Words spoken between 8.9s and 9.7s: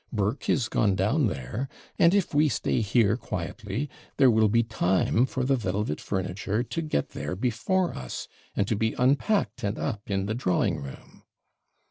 unpacked,